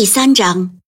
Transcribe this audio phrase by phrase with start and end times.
[0.00, 0.80] 第三章，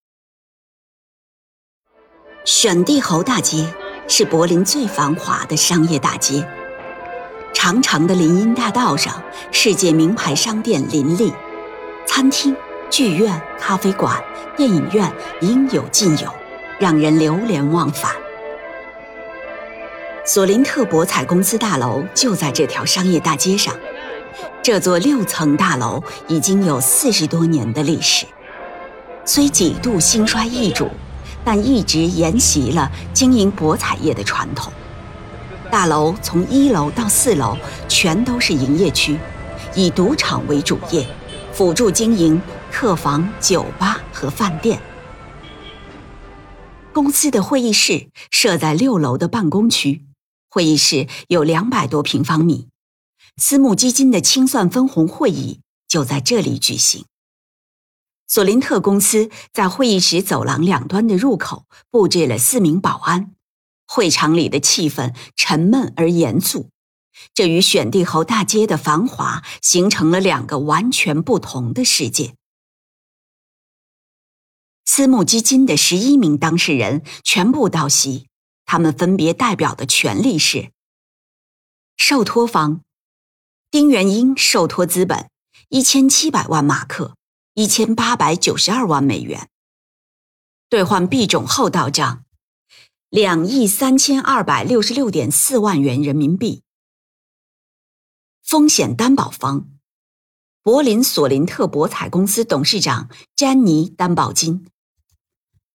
[2.47, 3.70] 选帝侯大街
[4.09, 6.48] 是柏林最繁华的商业大街。
[7.53, 11.31] 长长的林荫大道上，世界名牌商店林立，
[12.06, 12.56] 餐厅、
[12.89, 14.19] 剧院、咖啡馆、
[14.56, 16.33] 电影院应有尽有，
[16.81, 18.11] 让人流连忘返。
[20.25, 23.79] 索林特博彩公司大楼就在这条商业大街上，
[24.62, 28.25] 这座六层大楼已经有四十多年的历史。
[29.25, 30.89] 虽几度兴衰易主，
[31.45, 34.73] 但一直沿袭了经营博彩业的传统。
[35.70, 37.56] 大楼从一楼到四楼
[37.89, 39.19] 全都是营业区，
[39.75, 41.06] 以赌场为主业，
[41.53, 44.81] 辅助经营客房、酒吧和饭店。
[46.92, 50.05] 公司的会议室设在六楼的办公区，
[50.51, 52.69] 会议室有两百多平方米，
[53.36, 57.07] 私募基金的清算分红会议就在这里举行。
[58.33, 63.34] 索林特公司在会议室走廊两端的入口布置了四名保安，
[63.86, 66.70] 会场里的气氛沉闷而严肃，
[67.34, 72.34] 这与选帝侯大街的繁华形成了两个完全不同的世界。
[74.86, 78.28] 私募基金的十一名当事人全部到席，
[78.64, 80.70] 他们分别代表的权利是：
[81.98, 82.80] 受托方
[83.70, 85.28] 丁元英受托资本
[85.68, 87.14] 一千七百万马克。
[87.55, 89.51] 一千八百九十二万美元，
[90.70, 92.24] 兑换币种后到账
[93.11, 96.63] 两亿三千二百六十六点四万元人民币。
[98.42, 99.68] 风险担保方：
[100.63, 104.67] 柏林索林特博彩公司董事长詹妮担保金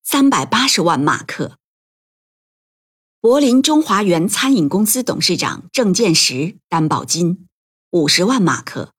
[0.02, 1.60] 三百八十万马克。
[3.22, 7.48] 柏林中华园餐饮公司董事长郑建石担保金
[7.92, 8.96] 五十万马克。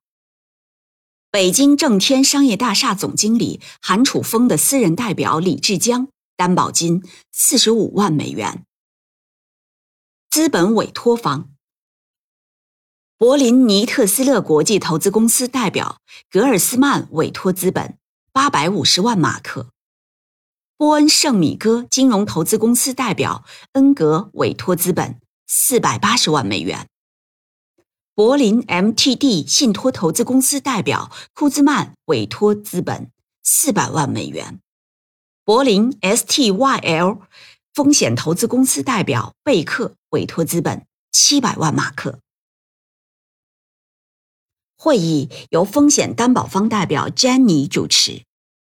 [1.30, 6.08] 北京正天商业大厦总经理韩楚风的私人代表李志江
[6.38, 8.64] 担保金四十五万美元。
[10.30, 11.50] 资本委托方：
[13.18, 16.00] 柏林尼特斯勒国际投资公司代表
[16.30, 17.98] 格尔斯曼委托资本
[18.32, 19.68] 八百五十万马克。
[20.78, 26.88] 波恩圣米戈金融投资公司代表恩格委托资本四百八十万美元。
[28.18, 33.12] 柏林 MTD 信托投资公司代表库兹曼委托资本
[33.44, 34.58] 四百万美元，
[35.44, 37.20] 柏林 STYL
[37.72, 42.18] 风险投资公司代表贝克委托资本七百万马克。
[44.76, 48.24] 会议由风险担保方代表 Jenny 主持，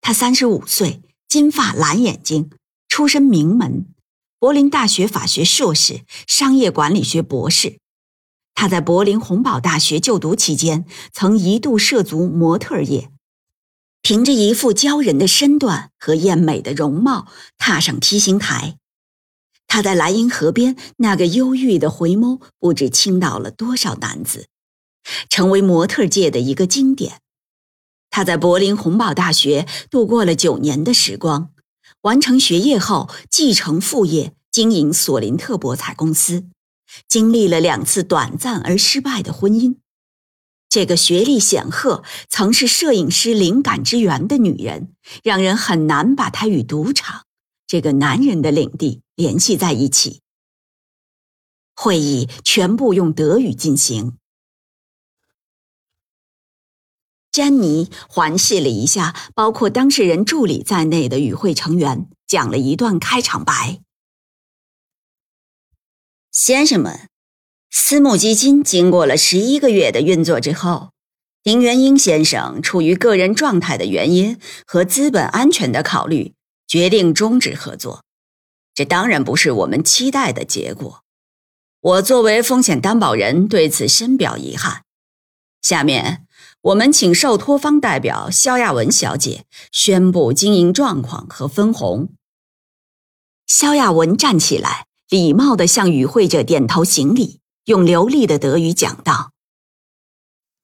[0.03, 2.51] 她三十五岁，金发蓝眼睛，
[2.91, 3.87] 出身名门，
[4.39, 7.79] 柏林大学法学硕士，商业管理学博士。
[8.61, 10.85] 他在柏林洪堡大学就读期间，
[11.15, 13.09] 曾一度涉足模特业，
[14.03, 17.27] 凭着一副骄人的身段和艳美的容貌
[17.57, 18.77] 踏上 T 型台。
[19.67, 24.49] 他在莱茵河边那个忧郁的回眸，不知倾倒了多少男子，
[25.31, 27.23] 成为模特界的一个经典。
[28.11, 31.49] 他在柏林洪堡大学度过了九年的时光，
[32.03, 36.45] 完成学业后继承父业，经营索林特博彩公司。
[37.09, 39.77] 经历了两次短暂而失败的婚姻，
[40.69, 47.25] 这个学历显赫、曾是摄影师灵感之源的女人，让人很难把她与赌场
[47.67, 50.21] 这个男人的领地联系在一起。
[51.75, 54.17] 会议全部用德语进行。
[57.33, 63.81] 詹妮环视了一下包括当事人助理在内的与会成员，讲了一段开场白。
[66.33, 67.09] 先生们，
[67.71, 70.93] 私募基金经过了十一个月的运作之后，
[71.43, 76.35] 丁元英先生出于个人状态的原因和资本安全的考虑，
[76.69, 78.05] 决定终止合作。
[78.73, 81.03] 这当然不是我们期待的结果。
[81.81, 84.85] 我作为风险担保人，对此深表遗憾。
[85.63, 86.29] 下面，
[86.61, 92.11] 我们请受托方代表肖亚文小姐宣布经营状况和分红。
[93.49, 94.87] 肖亚文站起来。
[95.11, 99.33] 礼貌地向与会者点头行礼，用流利的德语讲道：“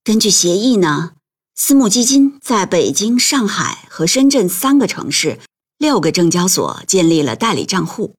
[0.05, 1.15] 根据协议呢，
[1.57, 5.41] 私募基金在北京、上海和深圳三个城市、
[5.79, 8.15] 六个证交所建立了代理账户。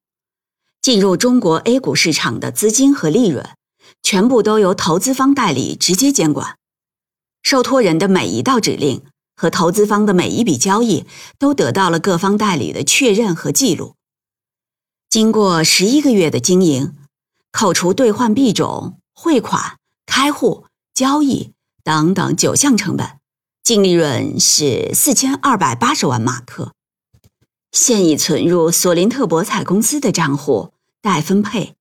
[0.82, 3.50] 进入中国 A 股市场的资金和利润，
[4.04, 6.58] 全部都由投资方代理直接监管。
[7.42, 9.02] 受托人的每一道指令
[9.38, 11.06] 和投资方的每一笔交易，
[11.40, 13.97] 都得到了各方代理的确认和记录。
[15.10, 16.96] 经过十一个月的经营，
[17.52, 23.18] 扣除兑换币种、汇款、开户、交易等等九项成本。
[23.64, 26.74] 净利润是四千二百八十万马克，
[27.72, 31.76] 现已存入索林特博彩公司的账户待分配。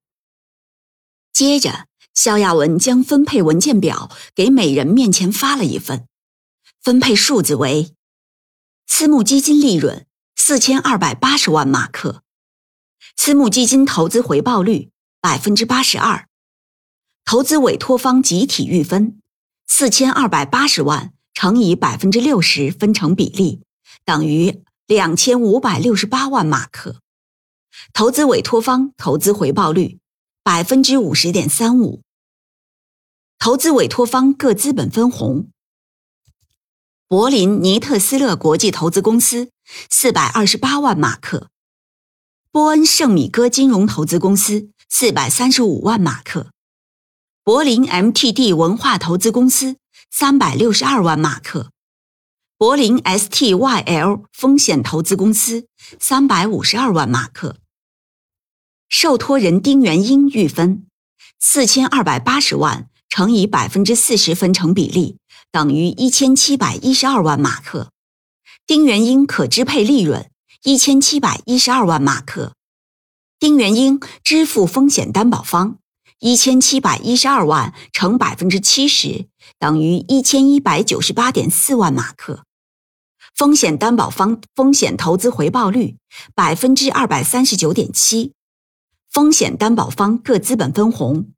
[1.33, 6.07] 接着，肖亚文将分配文件表给每人面前发了一份，
[6.81, 7.93] 分配数字为：
[8.85, 12.21] 私募基金利润四千二百八十万马克，
[13.17, 16.27] 私募基金投资回报率百分之八十二，
[17.25, 19.19] 投资委托方集体预分
[19.67, 21.11] 四千二百八十万。
[21.39, 23.61] 乘以百分之六十分成比例，
[24.03, 27.03] 等于两千五百六十八万马克。
[27.93, 29.99] 投资委托方投资回报率
[30.41, 32.01] 百分之五十点三五。
[33.37, 35.51] 投资委托方各资本分红：
[37.07, 39.51] 柏林尼特斯勒国际投资公司
[39.91, 41.51] 四百二十八万马克，
[42.57, 46.49] 波恩圣米戈金融投资公司四百三十五万马克，
[47.43, 49.75] 柏林 MTD 文化投资公司。
[50.09, 51.69] 三百六十二万马克，
[52.57, 55.67] 柏林 STYL 风险投资公司
[55.99, 57.57] 三百五十二万马克，
[58.89, 60.87] 受托人丁元英预分
[61.39, 65.19] 四千二百八十万乘以百分之四十分成比例
[65.51, 67.91] 等于一千七百一十二万马克，
[68.65, 70.31] 丁元英可支配利润
[70.67, 72.51] 一千七百一十二万马克，
[73.39, 75.77] 丁元英支付风险担保方。
[76.19, 79.27] 一千七百一十二万乘百分之七十
[79.57, 82.43] 等于一千一百九十八点四万马克。
[83.33, 85.95] 风险担保方风险投资回报率
[86.35, 88.33] 百分之二百三十九点七。
[89.09, 91.29] 风险担保方各资本分红：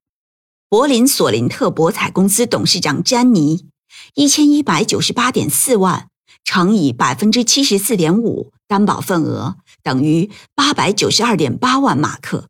[0.68, 3.68] 柏林索林特博彩公司董事长詹妮
[4.14, 6.09] 一千一百九十八点四万
[6.44, 12.48] 乘以百分之七十四点五担保份额等于八百九十二点八万马克。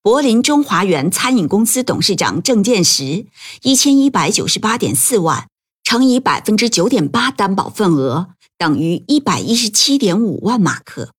[0.00, 3.26] 柏林中华园餐饮公司董事长郑建石
[3.62, 5.48] 一千一百九十八点四万
[5.84, 11.10] 乘以百分之九点八担保份额等于一百一十七点五万马克。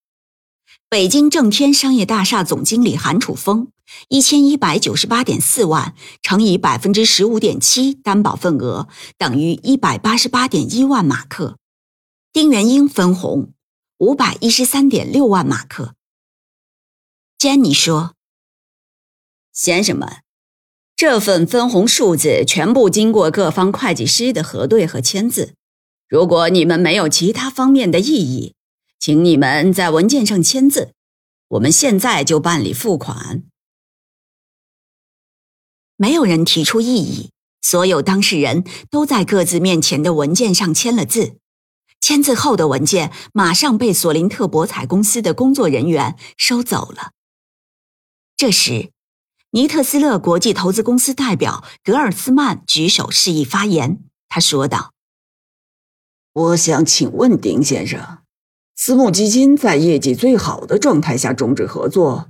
[0.89, 3.67] 北京正天商业大厦总经理韩楚峰
[4.07, 5.93] 一千一百九十八点四万
[6.23, 8.87] 乘以百分之十五点七担保份额
[9.17, 11.57] 等于一百八十八点一万马克。
[12.31, 13.53] 丁元英分红
[13.97, 15.95] 五百一十三点六万马克。
[17.39, 18.13] Jenny 说。
[19.51, 20.07] 先生们，
[20.95, 25.55] 这份分红数字全部经过各方会计师的核对和签字。
[26.07, 28.53] 如果你们没有其他方面的异议，
[28.99, 30.93] 请你们在文件上签字。
[31.47, 33.43] 我们现在就办理付款。
[35.97, 41.38] 没有人提出异议，所有当事人都在各自面前的文件上签了字。
[41.99, 47.11] 签字后的文件马上被索林特博彩公司的工作人员收走了。
[48.35, 48.91] 这时。
[49.51, 54.03] 尼特斯勒国际投资公司代表格尔斯曼举手示意发言。
[54.27, 54.94] 他说道
[56.31, 58.19] ：“我想请问丁先生，
[58.75, 62.29] 私募基金在业绩最好的状态下终止合作，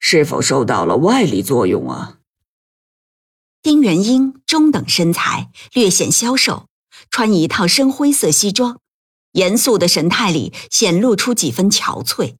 [0.00, 2.18] 是否受到了外力作用啊？”
[3.62, 6.66] 丁元英中等身材，略显消瘦，
[7.12, 8.80] 穿一套深灰色西装，
[9.32, 12.36] 严肃的神态里显露出几分憔悴。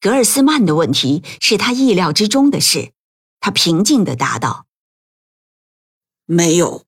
[0.00, 2.92] 格尔斯曼的问题是他意料之中的事。
[3.44, 4.66] 他平静地答道
[6.26, 6.84] ：“没有。”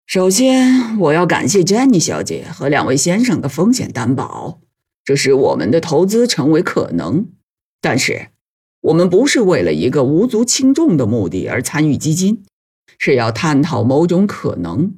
[0.07, 4.59] 首先，我要感谢詹妮小姐和两位先生的风险担保，
[5.03, 7.29] 这使我们的投资成为可能。
[7.79, 8.31] 但是，
[8.81, 12.43] 我们不是为了一个无足轻重的目的而参与基金，
[12.97, 14.95] 是要探讨某种可能。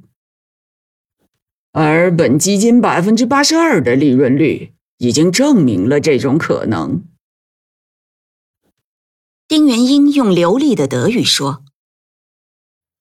[1.72, 7.04] 而本基金百分之八十二的利润率已经证明了这种可能。”
[9.48, 11.64] 丁元英用流利的德语说：“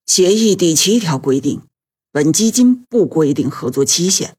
[0.06, 1.62] 协议第七条规定，
[2.12, 4.36] 本基金不规定合作期限，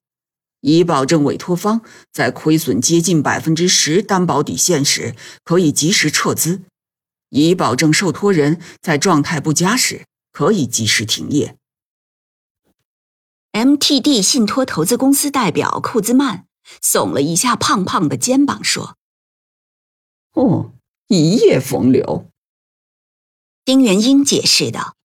[0.62, 1.81] 以保证委托方
[2.13, 6.62] 在亏损接近百分之十担保底线时可以及时撤资，
[7.29, 11.56] 以保证受托人在状态不佳时可以及时停业。”
[13.57, 16.45] MTD 信托投资公司代表库兹曼
[16.79, 18.97] 耸了一下胖胖的肩膀说
[20.33, 20.73] ：“哦。”
[21.09, 22.29] 一夜风流，
[23.63, 24.97] 丁元英解释道：“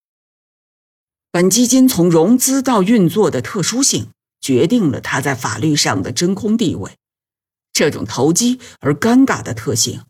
[1.31, 6.99] 本基金从融资到运作的特殊性，决定了它在法律上的真空地位。
[7.73, 10.05] 这种投机而尴尬的特性，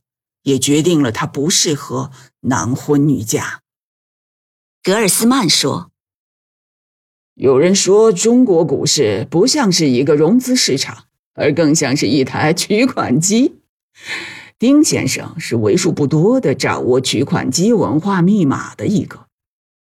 [0.44, 3.60] 也决定了它不适合男婚女嫁。
[4.82, 5.91] 格尔斯曼说
[7.34, 13.54] ：“有人说，中国股市不像是一个融资市场，而更像是一台 取款机。
[14.58, 19.26] 丁先生是为数不多的掌握取款机文化密码的一个。”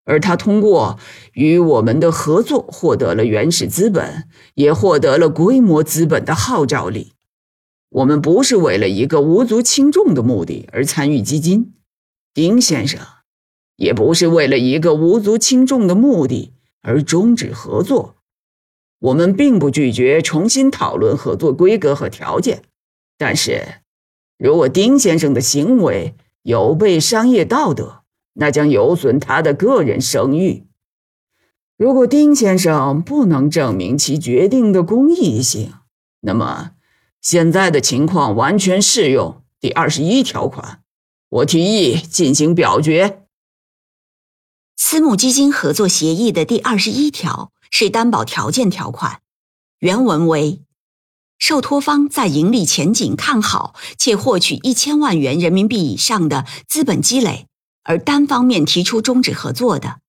[0.04, 0.98] 而他通过
[1.34, 7.12] 与我们的合作，获得了原始资本，也获得了规模资本的号召力。
[7.90, 11.74] 我们不是为了一个无足轻重的目的而参与基金，
[12.34, 13.00] 丁先生，
[13.76, 18.16] 也不是为了一个无足轻重的目的而终止合作。
[19.00, 22.64] 我们并不拒绝重新讨论合作规格和条件，
[23.18, 23.82] 但是，
[24.38, 30.66] 如果丁先生的行为有悖商业道德，那将有损他的个人声誉。
[31.78, 35.74] 如果丁先生不能证明其决定的公益性，
[36.20, 36.74] 那么
[37.20, 40.82] 现在的情况完全适用第二十一条款。
[41.30, 43.24] 我提议进行表决。
[44.84, 49.22] 私募基金合作协议的第二十一条是担保条件条款，
[49.80, 50.64] 原文为：
[51.38, 57.46] 受托方在盈利前景看好且获取一千万元人民币以上的资本积累。
[57.84, 60.00] 而单方面提出终止合作的，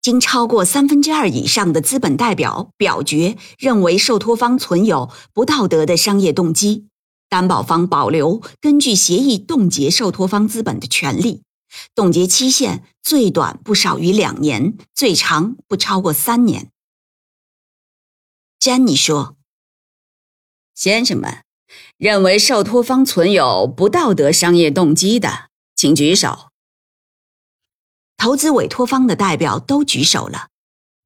[0.00, 6.86] 经超过三分之二以上的资本代表表决认为受托方存有不道德的商业动机，
[7.28, 11.42] 担保方保留根据协议冻结受托方资本的权利，
[11.94, 16.70] 冻结期限最短不少于两年，最长不超过三年。
[18.58, 19.36] 詹妮说
[20.74, 21.44] ：“先生们，
[21.96, 26.50] 认为受托方存有不道德商业动机的，请举手。”
[28.16, 30.48] 投资委托方的代表都举手了，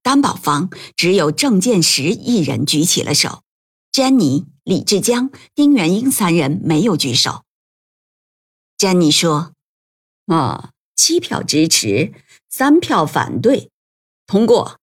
[0.02, 3.42] 担保方只有郑建石一人举起了手，
[3.90, 7.42] 詹妮、李志江、丁元英三人没有举手。
[8.76, 9.52] 詹妮说
[10.28, 12.12] ：“啊，七票支持，
[12.48, 13.70] 三票反对，
[14.26, 14.78] 通过。”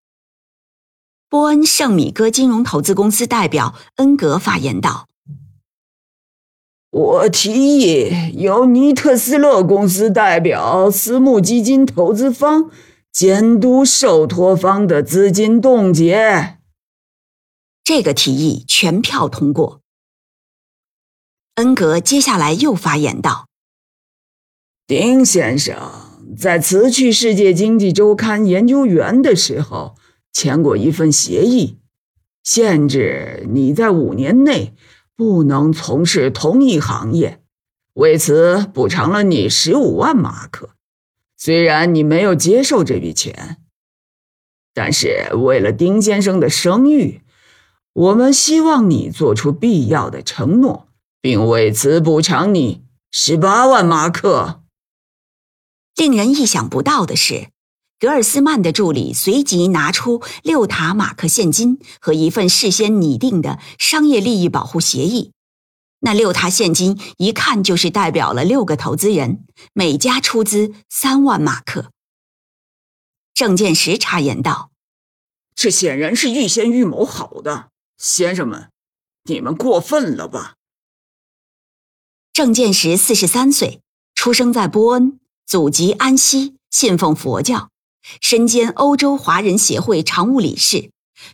[1.28, 5.08] 波恩圣米戈金融投资公司代表恩格发言道。
[6.92, 12.72] 我提议由尼特斯勒公司代表私募基金投资方
[13.12, 16.58] 监督受托方的资金冻结。
[17.84, 19.82] 这个提议全票通过。
[21.56, 23.48] 恩格接下来又发言道
[24.88, 25.76] ：“丁先生
[26.38, 29.96] 在辞去世界经济周刊研究员的时候
[30.32, 31.80] 签过一份协议，
[32.44, 34.74] 限制你在五年内。”
[35.18, 37.40] 不能从事同一行业，
[37.94, 40.72] 为此补偿了你十五万马克。
[41.38, 43.56] 虽然你没有接受这笔钱，
[44.74, 47.22] 但是为了丁先生的声誉，
[47.94, 50.90] 我们希望你做出必要的承诺，
[51.22, 54.65] 并为此补偿你十八万马克。
[55.96, 57.50] 令人意想不到的是。
[57.98, 65.32] 格尔斯曼的助理随即拿出六塔马克现金和一份事先拟定的商业利益保护协议。
[66.00, 71.92] 那六塔现金一看就是代表了六个投资人，每家出资三万马克。
[73.34, 74.72] 郑建石插言道
[75.56, 78.70] ：“这显然是预先预谋好的，先生们，
[79.24, 80.56] 你们过分了吧？”
[82.34, 83.82] 郑建石四十三岁，
[84.14, 87.70] 出生在波恩，祖籍安溪，信奉佛教。
[88.20, 90.92] 身兼欧洲华人协会常务理事、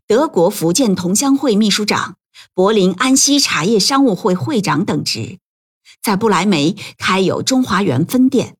[0.07, 2.15] 德国福建同乡会秘书长、
[2.53, 5.39] 柏林安溪茶叶商务会会长等职，
[6.01, 8.55] 在不来梅开有中华园分店，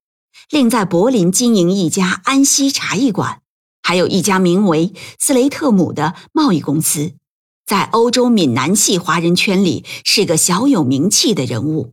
[0.50, 3.42] 另在柏林经营一家安溪茶艺馆，
[3.82, 7.14] 还有一家名为斯雷特姆的贸易公司，
[7.66, 11.92] 在欧洲闽南系华人圈里是个小有名气的人物。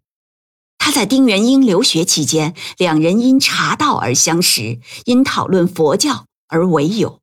[0.89, 7.21] 他在丁元英留学期间，两人因茶道而相识，因讨论佛教而为友。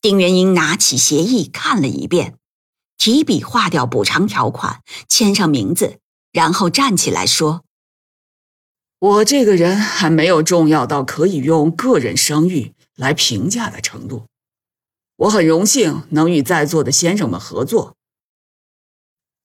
[0.00, 2.36] 丁元英拿起协议看了一遍，
[2.98, 6.00] 提笔划掉补偿条款，签上名字，
[6.32, 7.62] 然后站起来说
[8.98, 14.24] ：“我这个人还没有重要到可以用个人声誉来评价的程度。
[15.14, 17.94] 我很荣幸能与在座的先生们合作。”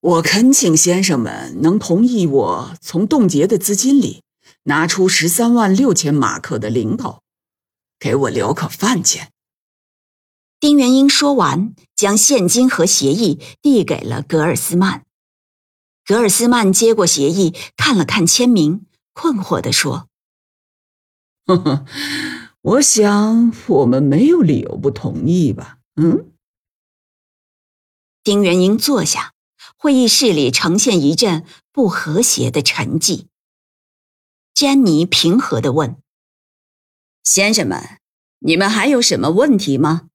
[0.02, 4.24] 我恳请先生们能同意我从冻结的资金里
[4.64, 7.22] 拿出十三万六千马克的零头，
[8.00, 9.34] 给我留口饭钱。
[10.58, 15.06] 丁元英说完，将现金和协议递给了格尔斯曼。
[16.06, 20.08] 格尔斯曼接过协议，看了看签名，困惑地说
[21.46, 21.86] ：“呵呵，
[22.62, 25.80] 我想我们没有理由不同意吧？
[25.96, 26.32] 嗯。
[28.24, 29.34] 丁元英坐下，
[29.82, 33.28] 会议室里呈现一阵不和谐的沉寂。
[34.54, 35.96] 詹妮平和地问
[37.24, 37.98] ：“先生们，
[38.40, 40.10] 你们还有什么问题吗？”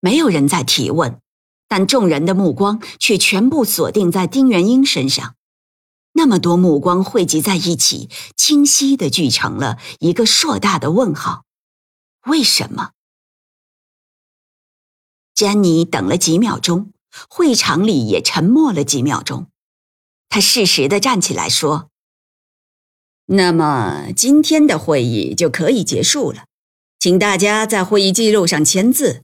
[0.00, 1.20] 没有人在提问，
[1.68, 5.36] 但众人的目光却全部锁定在丁元英身上。
[6.12, 11.44] 那么多目光汇集在一起，清晰地聚成了一个硕大的问号。
[12.22, 12.92] 为什么？
[15.34, 16.94] 詹妮等了几秒钟，
[17.28, 19.50] 会场里也沉默了几秒钟。
[20.28, 21.90] 他适时地站起来说
[23.26, 26.44] ：“那么今天的会议就可以结束了，
[26.98, 29.22] 请大家在会议记录上签字。”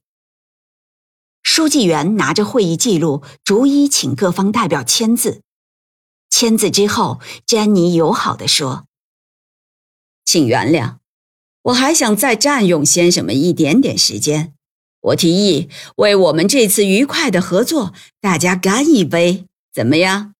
[1.42, 5.42] 书记员拿着会议记录，逐一请各方代表签字。
[6.30, 8.86] 签字之后，詹妮友好地说
[10.24, 10.98] ：“请原谅，
[11.62, 14.54] 我还想再占用先生们一点点时间。
[15.02, 20.34] 我提议为我们这次愉快的合作，大家干一杯，怎么样？”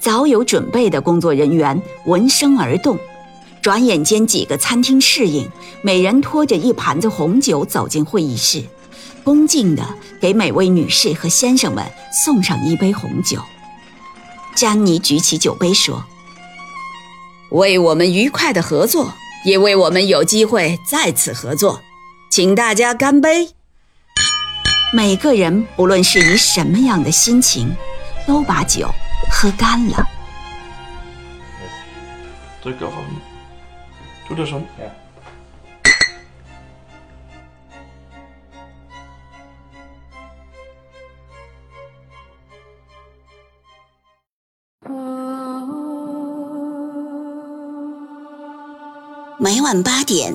[0.00, 2.98] 早有准备的工作人员闻声而动，
[3.60, 5.48] 转眼间几个餐厅侍应
[5.80, 8.64] 每人拖着一盘子红酒走进会议室，
[9.22, 11.84] 恭敬地给每位女士和先生们
[12.24, 13.40] 送上一杯红酒。
[14.56, 16.04] 詹妮举起酒杯说
[17.50, 19.14] ：“为我们愉快的合作，
[19.44, 21.80] 也为我们有机会再次合作，
[22.32, 23.50] 请大家干杯！
[24.94, 27.70] 每个人不论是以什么样的心情，
[28.26, 28.90] 都把酒
[29.30, 30.08] 喝干了。”
[32.64, 32.78] Drück
[49.38, 50.34] 每晚八点，